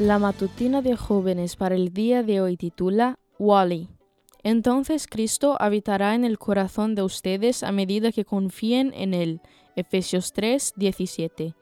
La 0.00 0.18
matutina 0.18 0.82
de 0.82 0.96
jóvenes 0.96 1.54
para 1.54 1.76
el 1.76 1.92
día 1.92 2.24
de 2.24 2.40
hoy 2.40 2.56
titula 2.56 3.20
Wally. 3.38 3.88
Entonces 4.42 5.06
Cristo 5.06 5.56
habitará 5.60 6.16
en 6.16 6.24
el 6.24 6.36
corazón 6.36 6.96
de 6.96 7.02
ustedes 7.02 7.62
a 7.62 7.70
medida 7.70 8.10
que 8.10 8.24
confíen 8.24 8.92
en 8.96 9.14
Él. 9.14 9.40
Efesios 9.76 10.32
3, 10.32 10.72
17. 10.74 11.54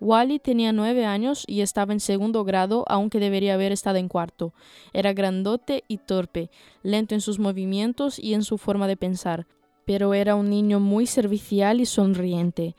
Wally 0.00 0.38
tenía 0.38 0.72
nueve 0.72 1.06
años 1.06 1.44
y 1.46 1.62
estaba 1.62 1.94
en 1.94 2.00
segundo 2.00 2.44
grado, 2.44 2.84
aunque 2.88 3.20
debería 3.20 3.54
haber 3.54 3.72
estado 3.72 3.96
en 3.96 4.08
cuarto. 4.08 4.52
Era 4.92 5.14
grandote 5.14 5.84
y 5.88 5.96
torpe, 5.96 6.50
lento 6.82 7.14
en 7.14 7.22
sus 7.22 7.38
movimientos 7.38 8.18
y 8.18 8.34
en 8.34 8.42
su 8.42 8.58
forma 8.58 8.86
de 8.86 8.98
pensar, 8.98 9.46
pero 9.86 10.12
era 10.12 10.34
un 10.34 10.50
niño 10.50 10.78
muy 10.78 11.06
servicial 11.06 11.80
y 11.80 11.86
sonriente. 11.86 12.76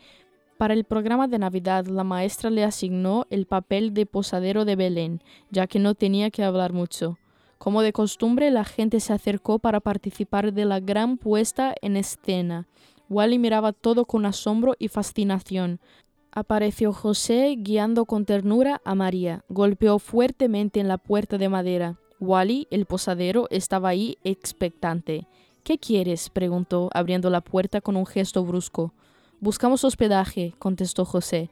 Para 0.59 0.73
el 0.73 0.83
programa 0.83 1.29
de 1.29 1.39
Navidad, 1.39 1.85
la 1.85 2.03
maestra 2.03 2.49
le 2.49 2.65
asignó 2.65 3.25
el 3.29 3.45
papel 3.45 3.93
de 3.93 4.05
posadero 4.05 4.65
de 4.65 4.75
Belén, 4.75 5.21
ya 5.51 5.67
que 5.67 5.79
no 5.79 5.95
tenía 5.95 6.31
que 6.31 6.43
hablar 6.43 6.73
mucho. 6.73 7.17
Como 7.57 7.81
de 7.81 7.93
costumbre, 7.93 8.51
la 8.51 8.65
gente 8.65 8.99
se 8.99 9.13
acercó 9.13 9.59
para 9.59 9.79
participar 9.79 10.51
de 10.51 10.65
la 10.65 10.81
gran 10.81 11.17
puesta 11.17 11.73
en 11.81 11.95
escena. 11.95 12.67
Wally 13.07 13.39
miraba 13.39 13.71
todo 13.71 14.03
con 14.03 14.25
asombro 14.25 14.75
y 14.79 14.89
fascinación. 14.89 15.79
Apareció 16.29 16.91
José 16.91 17.55
guiando 17.57 18.03
con 18.03 18.25
ternura 18.25 18.81
a 18.83 18.95
María. 18.95 19.45
Golpeó 19.47 19.97
fuertemente 19.97 20.81
en 20.81 20.89
la 20.89 20.97
puerta 20.97 21.37
de 21.37 21.47
madera. 21.47 21.99
Wally, 22.19 22.67
el 22.69 22.85
posadero, 22.85 23.47
estaba 23.49 23.87
ahí 23.87 24.17
expectante. 24.25 25.25
¿Qué 25.63 25.77
quieres? 25.77 26.29
preguntó, 26.29 26.89
abriendo 26.93 27.29
la 27.29 27.39
puerta 27.39 27.79
con 27.79 27.95
un 27.95 28.05
gesto 28.05 28.43
brusco. 28.43 28.93
Buscamos 29.41 29.85
hospedaje, 29.85 30.53
contestó 30.59 31.05
José. 31.05 31.49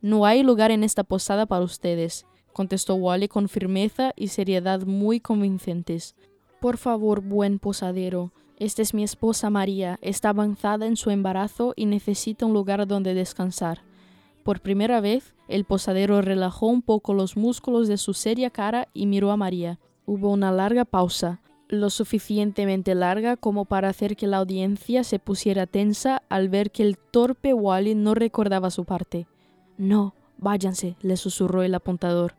No 0.00 0.26
hay 0.26 0.42
lugar 0.42 0.72
en 0.72 0.82
esta 0.82 1.04
posada 1.04 1.46
para 1.46 1.64
ustedes, 1.64 2.26
contestó 2.52 2.96
Wally 2.96 3.28
con 3.28 3.48
firmeza 3.48 4.12
y 4.16 4.28
seriedad 4.28 4.82
muy 4.82 5.20
convincentes. 5.20 6.16
Por 6.60 6.78
favor, 6.78 7.20
buen 7.20 7.60
posadero, 7.60 8.32
esta 8.56 8.82
es 8.82 8.92
mi 8.92 9.04
esposa 9.04 9.50
María, 9.50 10.00
está 10.02 10.30
avanzada 10.30 10.86
en 10.86 10.96
su 10.96 11.10
embarazo 11.10 11.74
y 11.76 11.86
necesita 11.86 12.44
un 12.44 12.52
lugar 12.52 12.88
donde 12.88 13.14
descansar. 13.14 13.82
Por 14.42 14.60
primera 14.60 15.00
vez, 15.00 15.34
el 15.46 15.64
posadero 15.64 16.20
relajó 16.22 16.66
un 16.66 16.82
poco 16.82 17.14
los 17.14 17.36
músculos 17.36 17.86
de 17.86 17.98
su 17.98 18.14
seria 18.14 18.50
cara 18.50 18.88
y 18.92 19.06
miró 19.06 19.30
a 19.30 19.36
María. 19.36 19.78
Hubo 20.06 20.32
una 20.32 20.50
larga 20.50 20.84
pausa, 20.84 21.40
lo 21.68 21.90
suficientemente 21.90 22.94
larga 22.94 23.36
como 23.36 23.66
para 23.66 23.88
hacer 23.88 24.16
que 24.16 24.26
la 24.26 24.38
audiencia 24.38 25.04
se 25.04 25.18
pusiera 25.18 25.66
tensa 25.66 26.22
al 26.28 26.48
ver 26.48 26.70
que 26.70 26.82
el 26.82 26.98
torpe 26.98 27.52
Wally 27.52 27.94
no 27.94 28.14
recordaba 28.14 28.70
su 28.70 28.84
parte. 28.84 29.26
No, 29.76 30.14
váyanse, 30.38 30.96
le 31.02 31.16
susurró 31.16 31.62
el 31.62 31.74
apuntador. 31.74 32.34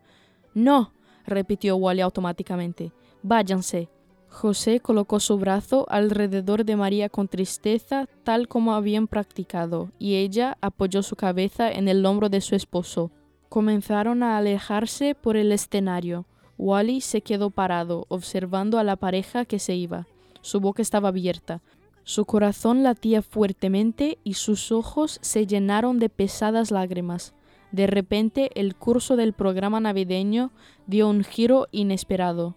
No, 0.54 0.92
repitió 1.26 1.76
Wally 1.76 2.00
automáticamente. 2.00 2.92
Váyanse. 3.22 3.88
José 4.28 4.78
colocó 4.78 5.18
su 5.18 5.38
brazo 5.38 5.86
alrededor 5.88 6.64
de 6.64 6.76
María 6.76 7.08
con 7.08 7.26
tristeza, 7.26 8.06
tal 8.22 8.46
como 8.46 8.74
habían 8.74 9.08
practicado, 9.08 9.90
y 9.98 10.16
ella 10.16 10.56
apoyó 10.60 11.02
su 11.02 11.16
cabeza 11.16 11.70
en 11.70 11.88
el 11.88 12.06
hombro 12.06 12.28
de 12.28 12.40
su 12.40 12.54
esposo. 12.54 13.10
Comenzaron 13.48 14.22
a 14.22 14.38
alejarse 14.38 15.16
por 15.16 15.36
el 15.36 15.50
escenario. 15.50 16.26
Wally 16.60 17.00
se 17.00 17.22
quedó 17.22 17.48
parado, 17.48 18.04
observando 18.08 18.78
a 18.78 18.84
la 18.84 18.96
pareja 18.96 19.46
que 19.46 19.58
se 19.58 19.74
iba. 19.76 20.06
Su 20.42 20.60
boca 20.60 20.82
estaba 20.82 21.08
abierta. 21.08 21.62
Su 22.04 22.26
corazón 22.26 22.82
latía 22.82 23.22
fuertemente 23.22 24.18
y 24.24 24.34
sus 24.34 24.70
ojos 24.70 25.18
se 25.22 25.46
llenaron 25.46 25.98
de 25.98 26.10
pesadas 26.10 26.70
lágrimas. 26.70 27.32
De 27.72 27.86
repente 27.86 28.50
el 28.56 28.74
curso 28.74 29.16
del 29.16 29.32
programa 29.32 29.80
navideño 29.80 30.50
dio 30.86 31.08
un 31.08 31.24
giro 31.24 31.66
inesperado. 31.70 32.56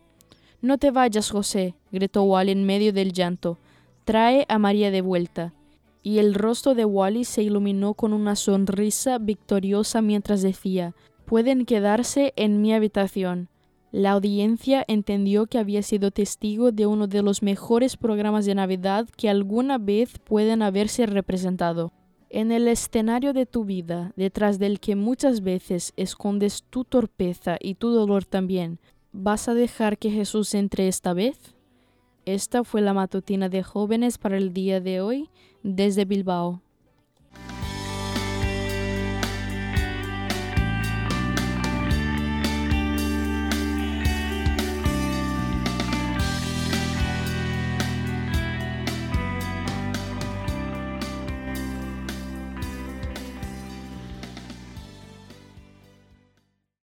No 0.62 0.78
te 0.78 0.92
vayas, 0.92 1.32
José, 1.32 1.74
gritó 1.94 2.24
Wally 2.24 2.52
en 2.52 2.66
medio 2.66 2.92
del 2.92 3.14
llanto. 3.14 3.58
Trae 4.04 4.46
a 4.50 4.60
María 4.60 4.92
de 4.92 5.00
vuelta. 5.00 5.54
Y 6.02 6.18
el 6.18 6.34
rostro 6.34 6.76
de 6.76 6.84
Wally 6.84 7.24
se 7.24 7.42
iluminó 7.42 7.94
con 7.94 8.12
una 8.12 8.36
sonrisa 8.36 9.18
victoriosa 9.18 10.02
mientras 10.02 10.42
decía 10.42 10.94
Pueden 11.24 11.66
quedarse 11.66 12.34
en 12.36 12.62
mi 12.62 12.74
habitación. 12.74 13.48
La 13.94 14.14
audiencia 14.14 14.84
entendió 14.88 15.46
que 15.46 15.60
había 15.60 15.84
sido 15.84 16.10
testigo 16.10 16.72
de 16.72 16.88
uno 16.88 17.06
de 17.06 17.22
los 17.22 17.44
mejores 17.44 17.96
programas 17.96 18.44
de 18.44 18.56
Navidad 18.56 19.08
que 19.16 19.30
alguna 19.30 19.78
vez 19.78 20.18
pueden 20.18 20.64
haberse 20.64 21.06
representado. 21.06 21.94
En 22.32 22.52
el 22.52 22.68
escenario 22.68 23.34
de 23.34 23.46
tu 23.46 23.66
vida, 23.66 24.12
detrás 24.16 24.58
del 24.58 24.80
que 24.80 24.96
muchas 24.96 25.44
veces 25.44 25.94
escondes 25.96 26.64
tu 26.72 26.86
torpeza 26.86 27.58
y 27.60 27.76
tu 27.76 27.92
dolor 27.92 28.26
también, 28.26 28.80
¿vas 29.12 29.48
a 29.48 29.54
dejar 29.54 30.00
que 30.00 30.10
Jesús 30.10 30.56
entre 30.56 30.88
esta 30.88 31.14
vez? 31.14 31.54
Esta 32.26 32.64
fue 32.64 32.82
la 32.82 32.96
matutina 32.96 33.48
de 33.48 33.62
jóvenes 33.62 34.18
para 34.18 34.38
el 34.38 34.54
día 34.54 34.82
de 34.82 35.02
hoy 35.02 35.30
desde 35.62 36.06
Bilbao. 36.06 36.64